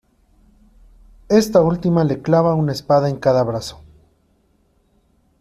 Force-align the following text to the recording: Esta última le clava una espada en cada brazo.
Esta 1.29 1.61
última 1.61 2.03
le 2.03 2.23
clava 2.23 2.55
una 2.55 2.71
espada 2.71 3.07
en 3.07 3.17
cada 3.19 3.43
brazo. 3.43 3.83